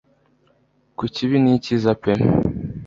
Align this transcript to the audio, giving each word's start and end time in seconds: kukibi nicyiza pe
kukibi 0.97 1.35
nicyiza 1.43 1.91
pe 2.01 2.13